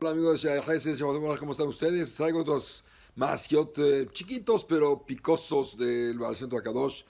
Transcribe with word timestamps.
Hola 0.00 0.10
amigos 0.10 0.42
de 0.42 0.60
¿cómo 1.38 1.52
están 1.52 1.68
ustedes? 1.68 2.14
Traigo 2.14 2.44
dos 2.44 2.84
masiot 3.16 3.78
eh, 3.78 4.08
chiquitos 4.12 4.64
pero 4.64 5.04
picosos 5.06 5.78
del 5.78 6.18
Centro 6.34 6.58
Akadosh. 6.58 7.04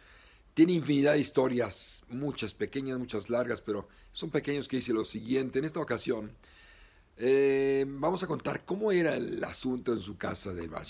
Tiene 0.54 0.72
infinidad 0.72 1.14
de 1.14 1.20
historias, 1.20 2.04
muchas 2.10 2.54
pequeñas, 2.54 2.98
muchas 2.98 3.28
largas, 3.28 3.60
pero 3.60 3.88
son 4.12 4.30
pequeños 4.30 4.68
que 4.68 4.76
dice 4.76 4.92
lo 4.92 5.04
siguiente. 5.04 5.58
En 5.58 5.64
esta 5.64 5.80
ocasión 5.80 6.30
eh, 7.16 7.84
vamos 7.88 8.22
a 8.22 8.28
contar 8.28 8.64
cómo 8.64 8.92
era 8.92 9.16
el 9.16 9.42
asunto 9.42 9.92
en 9.92 10.00
su 10.00 10.16
casa 10.16 10.52
del 10.52 10.68
Baal 10.68 10.86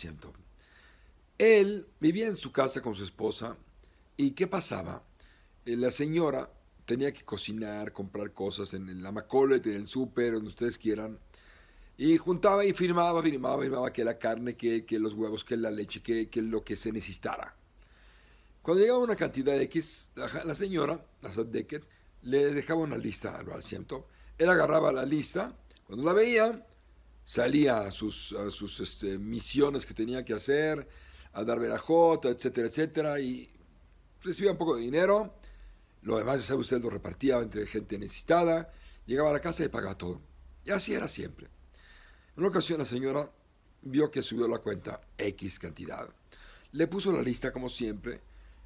Él 1.39 1.87
vivía 1.99 2.27
en 2.27 2.37
su 2.37 2.53
casa 2.53 2.83
con 2.83 2.95
su 2.95 3.05
esposa 3.05 3.57
y 4.19 4.33
¿qué 4.33 4.47
pasaba? 4.47 5.03
Eh, 5.65 5.77
la 5.77 5.91
señora 5.91 6.51
tenía 6.89 7.13
que 7.13 7.23
cocinar, 7.23 7.93
comprar 7.93 8.33
cosas 8.33 8.75
en 8.75 9.03
la 9.03 9.13
Macolet, 9.13 9.65
en 9.67 9.75
el 9.75 9.89
súper, 9.89 10.33
donde 10.33 10.49
ustedes 10.49 10.77
quieran 10.77 11.19
y 11.99 12.17
juntaba 12.17 12.65
y 12.65 12.73
firmaba, 12.73 13.21
firmaba, 13.23 13.61
firmaba 13.61 13.93
que 13.93 14.05
la 14.05 14.17
carne, 14.19 14.55
que, 14.57 14.85
los 14.93 15.15
huevos, 15.15 15.45
que 15.45 15.57
la 15.57 15.73
leche, 15.73 16.01
que, 16.01 16.31
lo 16.41 16.63
que 16.63 16.77
se 16.77 16.93
necesitara. 16.93 17.57
Cuando 18.63 18.81
llegaba 18.81 19.01
una 19.01 19.17
cantidad 19.17 19.55
de 19.55 19.65
X, 19.65 20.11
la, 20.15 20.55
señora, 20.55 21.05
la 21.23 21.33
Sadeket, 21.33 21.85
le 22.23 22.55
dejaba 22.55 22.83
una 22.83 22.97
lista 22.97 23.37
al 23.37 23.47
Baal 23.47 23.63
Él 24.39 24.49
agarraba 24.49 24.93
la 24.93 25.05
lista, 25.05 25.53
cuando 25.89 26.05
la 26.05 26.13
veía, 26.13 26.65
salía 27.25 27.81
a 27.81 27.91
sus, 27.91 28.37
sus 28.51 28.79
este, 28.79 29.19
misiones 29.19 29.85
que 29.85 29.93
tenía 29.93 30.25
que 30.25 30.35
hacer, 30.35 30.87
a 31.33 31.43
dar 31.43 31.59
verajota, 31.59 32.29
etcétera, 32.29 32.69
etcétera, 32.69 33.21
y 33.21 33.51
recibía 34.23 34.53
un 34.53 34.59
poco 34.59 34.77
de 34.77 34.83
dinero. 34.83 35.35
Lo 36.03 36.17
demás, 36.17 36.41
ya 36.41 36.47
sabe 36.49 36.61
usted, 36.61 36.83
lo 36.83 36.91
repartía 36.91 37.39
entre 37.39 37.67
gente 37.67 37.99
necesitada. 37.99 38.73
Llegaba 39.07 39.31
a 39.31 39.33
la 39.33 39.41
casa 39.41 39.65
y 39.65 39.69
pagaba 39.69 39.97
todo. 39.97 40.21
Y 40.65 40.71
así 40.71 40.95
era 40.95 41.09
siempre. 41.09 41.47
En 42.37 42.43
una 42.43 42.49
ocasión 42.49 42.79
la 42.79 42.85
señora 42.85 43.29
vio 43.83 44.11
que 44.11 44.23
subió 44.23 44.47
la 44.49 44.59
cuenta 44.59 45.01
X 45.17 45.59
cantidad. 45.59 46.09
Le 46.73 46.87
puso 46.87 47.13
la 47.13 47.23
lista 47.23 47.53
como 47.53 47.69
siempre. 47.69 48.21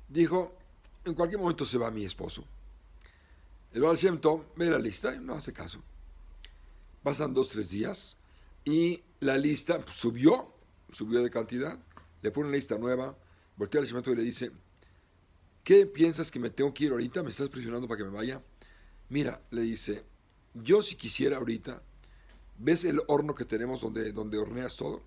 Dijo, 0.09 0.55
en 1.05 1.15
cualquier 1.15 1.41
momento 1.41 1.65
se 1.65 1.79
va 1.79 1.91
mi 1.91 2.05
esposo. 2.05 2.45
El 3.73 3.83
Baal 3.83 3.99
ve 4.57 4.71
la 4.71 4.79
lista 4.79 5.15
y 5.15 5.21
no 5.21 5.35
hace 5.35 5.53
caso. 5.53 5.81
Pasan 7.03 7.33
dos, 7.33 7.49
tres 7.49 7.71
días 7.71 8.17
y 8.65 9.03
la 9.21 9.39
lista 9.39 9.83
subió, 9.91 10.53
subió 10.93 11.23
de 11.23 11.31
cantidad. 11.31 11.79
Le 12.21 12.31
pone 12.31 12.49
una 12.49 12.57
lista 12.57 12.77
nueva. 12.77 13.17
Voltea 13.57 13.81
al 13.81 13.87
Shem 13.87 14.03
y 14.05 14.15
le 14.17 14.23
dice, 14.23 14.51
¿qué 15.65 15.87
piensas 15.87 16.31
que 16.31 16.39
me 16.39 16.51
tengo 16.51 16.73
que 16.73 16.85
ir 16.85 16.93
ahorita? 16.93 17.23
¿Me 17.23 17.31
estás 17.31 17.49
presionando 17.49 17.89
para 17.89 17.99
que 17.99 18.05
me 18.05 18.11
vaya? 18.11 18.41
Mira, 19.09 19.41
le 19.51 19.63
dice, 19.63 20.03
yo 20.55 20.83
si 20.83 20.97
quisiera 20.97 21.37
ahorita 21.37 21.83
¿Ves 22.59 22.85
el 22.85 23.01
horno 23.09 23.35
que 23.35 23.45
tenemos 23.45 23.81
donde, 23.81 24.13
donde 24.13 24.39
horneas 24.39 24.77
todo? 24.77 25.03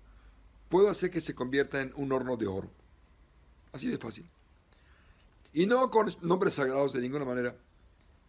Puedo 0.68 0.90
hacer 0.90 1.10
que 1.10 1.22
se 1.22 1.34
convierta 1.34 1.80
en 1.80 1.90
un 1.96 2.12
horno 2.12 2.36
de 2.36 2.46
oro. 2.46 2.68
Así 3.72 3.88
de 3.88 3.96
fácil. 3.96 4.26
Y 5.54 5.64
no 5.64 5.90
con 5.90 6.14
nombres 6.20 6.54
sagrados 6.54 6.92
de 6.92 7.00
ninguna 7.00 7.24
manera. 7.24 7.54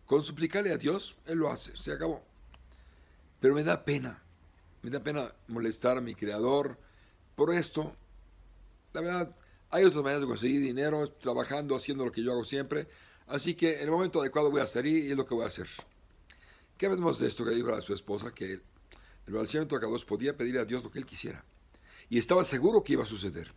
Con 0.05 0.23
suplicarle 0.23 0.71
a 0.71 0.77
Dios, 0.77 1.17
Él 1.25 1.39
lo 1.39 1.51
hace. 1.51 1.75
Se 1.75 1.91
acabó. 1.91 2.23
Pero 3.41 3.53
me 3.53 3.65
da 3.65 3.83
pena. 3.83 4.21
Me 4.81 4.91
da 4.91 5.01
pena 5.01 5.33
molestar 5.49 5.97
a 5.97 6.01
mi 6.01 6.15
creador 6.15 6.77
por 7.35 7.53
esto. 7.53 7.93
La 8.93 9.01
verdad, 9.01 9.35
hay 9.69 9.83
otras 9.83 10.03
maneras 10.03 10.21
de 10.21 10.27
conseguir 10.27 10.61
dinero, 10.61 11.09
trabajando, 11.11 11.75
haciendo 11.75 12.05
lo 12.05 12.11
que 12.11 12.23
yo 12.23 12.31
hago 12.31 12.45
siempre. 12.45 12.87
Así 13.27 13.55
que 13.55 13.75
en 13.75 13.83
el 13.83 13.91
momento 13.91 14.21
adecuado 14.21 14.49
voy 14.49 14.61
a 14.61 14.67
salir 14.67 15.05
y 15.05 15.11
es 15.11 15.17
lo 15.17 15.25
que 15.25 15.35
voy 15.35 15.43
a 15.43 15.47
hacer. 15.47 15.67
¿Qué 16.77 16.87
vemos 16.87 17.19
de 17.19 17.27
esto 17.27 17.43
que 17.43 17.51
dijo 17.51 17.73
a 17.73 17.81
su 17.81 17.93
esposa? 17.93 18.33
Que 18.33 18.53
el 18.53 19.33
Baal 19.33 19.47
podía 20.07 20.37
pedir 20.37 20.57
a 20.57 20.65
Dios 20.65 20.83
lo 20.83 20.91
que 20.91 20.99
él 20.99 21.05
quisiera. 21.05 21.43
Y 22.09 22.19
estaba 22.19 22.45
seguro 22.45 22.83
que 22.83 22.93
iba 22.93 23.03
a 23.03 23.07
suceder. 23.07 23.51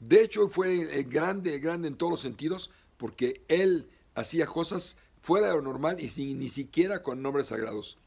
De 0.00 0.22
hecho, 0.22 0.48
fue 0.48 1.04
grande, 1.04 1.60
grande 1.60 1.86
en 1.86 1.96
todos 1.96 2.12
los 2.12 2.20
sentidos, 2.20 2.70
porque 2.96 3.42
él 3.46 3.88
hacía 4.14 4.46
cosas 4.46 4.96
fuera 5.20 5.48
de 5.48 5.54
lo 5.54 5.62
normal 5.62 6.00
y 6.00 6.08
sin, 6.08 6.38
ni 6.38 6.48
siquiera 6.48 7.02
con 7.02 7.22
nombres 7.22 7.48
sagrados. 7.48 7.98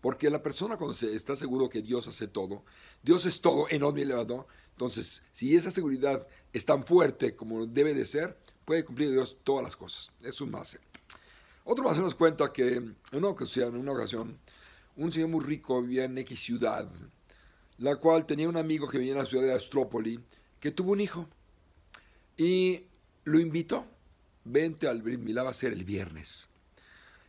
Porque 0.00 0.28
la 0.28 0.42
persona 0.42 0.76
cuando 0.76 0.94
se 0.94 1.14
está 1.14 1.36
seguro 1.36 1.70
que 1.70 1.80
Dios 1.80 2.08
hace 2.08 2.26
todo, 2.26 2.64
Dios 3.02 3.24
es 3.26 3.40
todo 3.40 3.66
en 3.70 3.82
y 3.96 4.02
elevado, 4.02 4.48
entonces 4.74 5.22
si 5.32 5.56
esa 5.56 5.70
seguridad 5.70 6.26
es 6.52 6.64
tan 6.64 6.84
fuerte 6.84 7.34
como 7.34 7.66
debe 7.66 7.94
de 7.94 8.04
ser, 8.04 8.36
puede 8.64 8.84
cumplir 8.84 9.10
Dios 9.10 9.38
todas 9.42 9.64
las 9.64 9.76
cosas. 9.76 10.10
Es 10.22 10.40
un 10.40 10.50
más. 10.50 10.78
Otro 11.64 11.84
más 11.84 11.98
nos 11.98 12.14
cuenta 12.14 12.52
que 12.52 12.74
en 12.74 12.96
una 13.12 13.28
ocasión, 13.28 13.74
en 13.74 13.80
una 13.80 13.92
ocasión 13.92 14.38
un 14.96 15.10
señor 15.10 15.28
muy 15.28 15.44
rico 15.44 15.80
vivía 15.82 16.04
en 16.04 16.18
X 16.18 16.40
ciudad, 16.40 16.88
la 17.78 17.96
cual 17.96 18.26
tenía 18.26 18.48
un 18.48 18.56
amigo 18.56 18.88
que 18.88 18.98
vivía 18.98 19.12
en 19.12 19.18
la 19.18 19.26
ciudad 19.26 19.44
de 19.44 19.54
Astrópoli, 19.54 20.20
que 20.60 20.70
tuvo 20.70 20.92
un 20.92 21.00
hijo. 21.00 21.26
Y 22.36 22.84
lo 23.24 23.40
invitó, 23.40 23.86
vente 24.44 24.86
al 24.88 25.02
Brit 25.02 25.20
va 25.36 25.50
a 25.50 25.54
ser 25.54 25.72
el 25.72 25.84
viernes. 25.84 26.48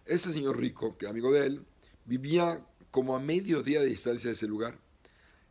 Ese 0.06 0.32
señor 0.32 0.60
rico, 0.60 0.98
que 0.98 1.08
amigo 1.08 1.32
de 1.32 1.48
él, 1.48 1.66
vivía 2.06 2.64
como 2.92 3.16
a 3.16 3.20
medio 3.20 3.64
día 3.64 3.80
de 3.80 3.88
distancia 3.88 4.30
de 4.30 4.34
ese 4.34 4.48
lugar. 4.48 4.78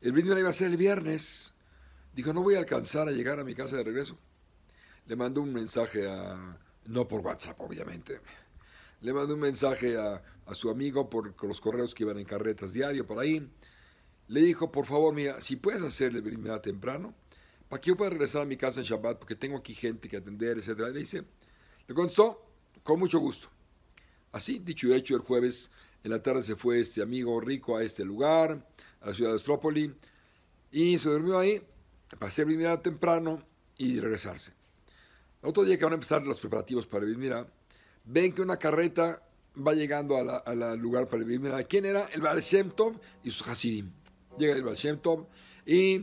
El 0.01 0.13
Brit 0.13 0.27
Milá 0.27 0.41
iba 0.41 0.51
a 0.51 0.53
ser 0.53 0.69
el 0.69 0.77
viernes. 0.77 1.54
Dijo, 2.15 2.33
no 2.33 2.43
voy 2.43 2.55
a 2.55 2.59
alcanzar 2.59 3.09
a 3.09 3.11
llegar 3.11 3.39
a 3.41 3.45
mi 3.45 3.55
casa 3.55 3.77
de 3.77 3.85
regreso. 3.85 4.17
Le 5.07 5.17
mandó 5.17 5.43
un 5.43 5.53
mensaje 5.53 6.09
a... 6.09 6.59
No 6.87 7.09
por 7.09 7.21
WhatsApp, 7.23 7.61
obviamente. 7.61 8.21
Le 9.01 9.13
mandó 9.13 9.35
un 9.35 9.41
mensaje 9.41 9.97
a 9.97 10.23
a 10.47 10.55
su 10.55 10.71
amigo 10.71 11.09
por 11.09 11.35
los 11.47 11.61
correos 11.61 11.95
que 11.95 12.05
iban 12.05 12.19
en 12.19 12.25
carretas 12.25 12.73
diario 12.73 13.07
por 13.07 13.19
ahí. 13.19 13.49
Le 14.29 14.41
dijo, 14.41 14.71
por 14.71 14.87
favor, 14.87 15.15
mira, 15.15 15.41
si 15.41 15.57
puedes 15.57 15.83
hacerle 15.83 16.21
venir 16.21 16.59
temprano, 16.61 17.15
para 17.69 17.81
que 17.81 17.89
yo 17.89 17.97
pueda 17.97 18.11
regresar 18.11 18.43
a 18.43 18.47
mi 18.47 18.57
casa 18.57 18.81
en 18.81 18.87
Shabbat, 18.87 19.19
porque 19.19 19.35
tengo 19.35 19.57
aquí 19.57 19.75
gente 19.75 20.09
que 20.09 20.17
atender, 20.17 20.59
etc. 20.59 20.79
Le 20.93 21.01
dice, 21.01 21.25
le 21.87 21.95
contestó, 21.95 22.45
con 22.83 22.99
mucho 22.99 23.19
gusto. 23.19 23.49
Así, 24.33 24.59
dicho 24.59 24.89
y 24.89 24.95
hecho, 24.95 25.15
el 25.15 25.23
jueves 25.23 25.71
en 26.03 26.11
la 26.11 26.23
tarde 26.23 26.43
se 26.43 26.57
fue 26.57 26.81
este 26.81 27.03
amigo 27.03 27.41
rico 27.41 27.77
a 27.77 27.83
este 27.83 28.05
lugar, 28.05 28.67
a 29.01 29.07
la 29.07 29.15
ciudad 29.15 29.31
de 29.31 29.37
Estrópoli, 29.37 29.95
y 30.71 30.99
se 30.99 31.09
durmió 31.09 31.39
ahí 31.39 31.63
para 32.11 32.29
hacer 32.29 32.47
venir 32.47 32.77
temprano 32.79 33.43
y 33.77 33.99
regresarse. 34.01 34.53
Otro 35.43 35.65
día 35.65 35.77
que 35.77 35.85
van 35.85 35.93
a 35.93 35.97
empezar 35.97 36.23
los 36.23 36.41
preparativos 36.41 36.87
para 36.87 37.05
el 37.05 37.17
ven 38.05 38.33
que 38.33 38.43
una 38.43 38.57
carreta 38.57 39.23
va 39.57 39.75
llegando 39.75 40.17
al 40.17 40.79
lugar 40.79 41.09
para 41.09 41.23
vivir. 41.23 41.53
¿quién 41.69 41.85
era? 41.85 42.07
El 42.07 42.21
Baal 42.21 42.41
Shem 42.41 42.71
Tov 42.71 42.95
y 43.23 43.31
sus 43.31 43.47
Hasidim. 43.49 43.91
Llega 44.39 44.55
el 44.55 44.63
Baal 44.63 44.77
Shem 44.77 44.99
y 45.67 45.99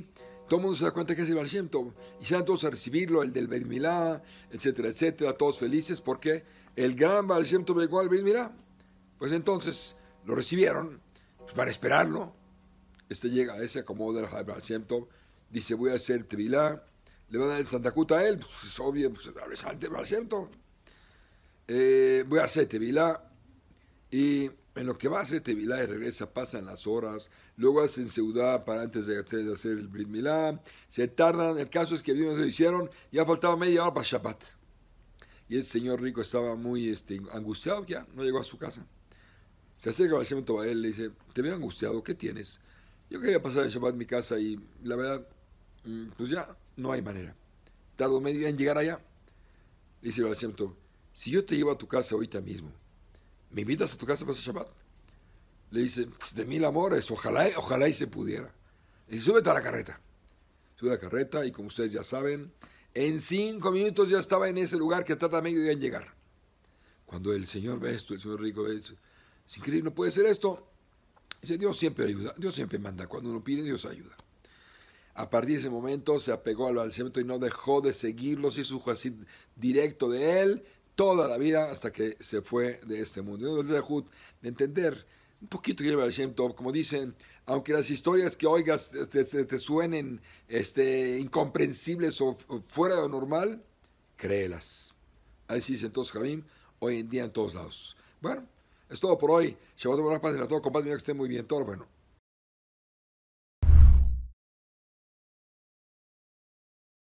todo 0.47 0.59
el 0.59 0.61
mundo 0.61 0.75
se 0.75 0.85
da 0.85 0.91
cuenta 0.91 1.15
que 1.15 1.23
es 1.23 1.29
el 1.29 1.35
Baal 1.35 1.47
Shem 1.47 1.69
Tov. 1.69 1.93
Y 2.19 2.25
se 2.25 2.35
dan 2.35 2.45
todos 2.45 2.63
a 2.63 2.69
recibirlo, 2.69 3.23
el 3.23 3.33
del 3.33 3.47
Beit 3.47 3.65
Milá, 3.65 4.21
etcétera, 4.51 4.89
etcétera, 4.89 5.33
todos 5.33 5.59
felices 5.59 6.01
porque 6.01 6.43
el 6.75 6.95
gran 6.95 7.27
Baal 7.27 7.43
Shem 7.43 7.65
Tov 7.65 7.79
llegó 7.79 7.99
al 7.99 8.09
Beit 8.09 8.23
Milá. 8.23 8.51
Pues 9.17 9.31
entonces 9.31 9.95
lo 10.25 10.35
recibieron 10.35 11.01
pues, 11.37 11.53
para 11.53 11.69
esperarlo. 11.69 12.33
Este 13.09 13.29
llega, 13.29 13.61
ese 13.61 13.79
acomoda 13.79 14.21
el 14.21 14.45
Baal 14.45 14.61
Shem 14.61 14.85
dice 15.51 15.75
voy 15.75 15.91
a 15.91 15.95
hacer 15.95 16.23
Tevilá, 16.23 16.83
le 17.29 17.37
van 17.37 17.47
a 17.47 17.51
dar 17.51 17.59
el 17.59 17.67
Santa 17.67 17.91
Cuta 17.91 18.17
a 18.17 18.27
él, 18.27 18.39
pues 18.39 18.79
obvio, 18.79 19.13
pues, 19.13 19.27
el 19.27 19.33
Baal 19.89 20.05
Shem 20.05 20.27
Tov. 20.27 20.49
Eh, 21.67 22.25
voy 22.27 22.39
a 22.39 22.45
hacer 22.45 22.67
Tevilá, 22.67 23.21
y 24.09 24.49
en 24.75 24.85
lo 24.85 24.97
que 24.97 25.07
va 25.07 25.19
a 25.19 25.23
hacer 25.23 25.41
Tevilá 25.41 25.83
y 25.83 25.85
regresa, 25.85 26.33
pasan 26.33 26.65
las 26.65 26.87
horas, 26.87 27.29
luego 27.57 27.81
hacen 27.81 28.09
Seudá 28.09 28.63
para 28.65 28.81
antes 28.81 29.05
de 29.05 29.19
hacer 29.19 29.71
el 29.71 29.87
Brit 29.87 30.07
Milá, 30.07 30.61
se 30.89 31.07
tardan, 31.07 31.57
el 31.57 31.69
caso 31.69 31.95
es 31.95 32.01
que 32.01 32.13
vimos 32.13 32.37
lo 32.37 32.45
hicieron, 32.45 32.89
ya 33.11 33.25
faltaba 33.25 33.55
media 33.55 33.83
hora 33.83 33.93
para 33.93 34.05
Shabbat. 34.05 34.43
Y 35.49 35.57
el 35.57 35.63
señor 35.63 36.01
rico 36.01 36.21
estaba 36.21 36.55
muy 36.55 36.89
este, 36.89 37.21
angustiado, 37.33 37.85
ya 37.85 38.05
no 38.15 38.23
llegó 38.23 38.39
a 38.39 38.43
su 38.43 38.57
casa. 38.57 38.85
Se 39.77 39.89
acerca 39.89 40.15
al 40.15 40.25
Señor 40.25 40.45
a 40.61 40.65
él 40.65 40.77
y 40.77 40.81
le 40.81 40.87
dice, 40.89 41.11
te 41.33 41.41
veo 41.41 41.55
angustiado, 41.55 42.03
¿qué 42.03 42.13
tienes? 42.13 42.59
Yo 43.09 43.19
quería 43.19 43.41
pasar 43.41 43.63
el 43.63 43.69
Shabbat 43.69 43.93
en 43.93 43.97
mi 43.97 44.05
casa 44.05 44.39
y 44.39 44.59
la 44.83 44.95
verdad, 44.95 45.27
pues 46.17 46.29
ya 46.29 46.47
no 46.77 46.91
hay 46.91 47.01
manera. 47.01 47.35
Tardo 47.95 48.19
medio 48.21 48.39
día 48.39 48.49
en 48.49 48.57
llegar 48.57 48.77
allá. 48.77 48.99
dice 50.01 50.21
el 50.21 50.35
si 51.13 51.31
yo 51.31 51.43
te 51.43 51.55
llevo 51.55 51.71
a 51.71 51.77
tu 51.77 51.87
casa 51.87 52.15
ahorita 52.15 52.39
mismo, 52.41 52.71
¿me 53.51 53.61
invitas 53.61 53.93
a 53.93 53.97
tu 53.97 54.05
casa 54.05 54.23
para 54.25 54.33
ese 54.33 54.43
Shabbat? 54.43 54.67
Le 55.71 55.81
dice, 55.81 56.07
de 56.35 56.45
mil 56.45 56.63
amores, 56.65 57.09
ojalá, 57.11 57.47
ojalá 57.57 57.87
y 57.87 57.93
se 57.93 58.07
pudiera. 58.07 58.53
Le 59.07 59.15
dice, 59.15 59.25
súbete 59.25 59.49
a 59.49 59.53
la 59.53 59.61
carreta. 59.61 59.99
Sube 60.77 60.91
a 60.91 60.93
la 60.93 60.99
carreta 60.99 61.45
y 61.45 61.51
como 61.51 61.67
ustedes 61.67 61.91
ya 61.91 62.03
saben, 62.03 62.51
en 62.93 63.19
cinco 63.19 63.71
minutos 63.71 64.09
ya 64.09 64.19
estaba 64.19 64.49
en 64.49 64.57
ese 64.57 64.77
lugar 64.77 65.03
que 65.03 65.15
trata 65.15 65.41
medio 65.41 65.61
día 65.61 65.71
en 65.71 65.79
llegar. 65.79 66.13
Cuando 67.05 67.33
el 67.33 67.45
Señor 67.45 67.79
ve 67.79 67.93
esto, 67.93 68.13
el 68.13 68.21
Señor 68.21 68.41
rico 68.41 68.63
ve 68.63 68.77
esto, 68.77 68.93
es 69.47 69.57
increíble, 69.57 69.89
no 69.89 69.93
puede 69.93 70.11
ser 70.11 70.25
esto. 70.25 70.67
Dice, 71.41 71.57
Dios 71.57 71.77
siempre 71.77 72.05
ayuda, 72.05 72.33
Dios 72.37 72.55
siempre 72.55 72.79
manda. 72.79 73.07
Cuando 73.07 73.29
uno 73.29 73.43
pide, 73.43 73.63
Dios 73.63 73.85
ayuda. 73.85 74.15
A 75.13 75.29
partir 75.29 75.55
de 75.55 75.61
ese 75.61 75.69
momento 75.69 76.19
se 76.19 76.31
apegó 76.31 76.67
al 76.67 76.75
balcemento 76.75 77.19
y 77.19 77.25
no 77.25 77.39
dejó 77.39 77.81
de 77.81 77.93
seguirlo, 77.93 78.51
se 78.51 78.61
hizo 78.61 78.81
así 78.89 79.13
directo 79.55 80.09
de 80.09 80.41
él, 80.41 80.63
toda 80.95 81.27
la 81.27 81.37
vida 81.37 81.69
hasta 81.69 81.91
que 81.91 82.15
se 82.19 82.41
fue 82.41 82.79
de 82.85 83.01
este 83.01 83.21
mundo. 83.21 83.63
de 83.63 84.49
entender 84.49 85.05
un 85.41 85.47
poquito 85.47 85.83
el 85.83 86.11
Shem 86.11 86.33
Tov, 86.33 86.55
como 86.55 86.71
dicen, 86.71 87.15
aunque 87.45 87.73
las 87.73 87.89
historias 87.89 88.37
que 88.37 88.45
oigas 88.45 88.91
te, 89.09 89.23
te, 89.23 89.57
suenen 89.57 90.21
este, 90.47 91.19
incomprensibles 91.19 92.21
o, 92.21 92.35
fuera 92.67 92.95
de 92.95 93.01
lo 93.01 93.09
normal, 93.09 93.61
créelas. 94.15 94.93
Así 95.47 95.73
dicen 95.73 95.91
todos 95.91 96.11
Jamim, 96.11 96.43
hoy 96.79 96.99
en 96.99 97.09
día 97.09 97.23
en 97.23 97.31
todos 97.31 97.55
lados. 97.55 97.97
Bueno, 98.21 98.43
es 98.89 98.99
todo 98.99 99.17
por 99.17 99.31
hoy. 99.31 99.57
Shabbat 99.77 100.21
paz 100.21 100.33
de 100.33 100.39
la 100.39 100.47
todo, 100.47 100.61
compadre, 100.61 100.91
que 100.91 100.95
esté 100.95 101.13
muy 101.13 101.27
bien. 101.27 101.45
Todo 101.45 101.65
bueno. 101.65 101.87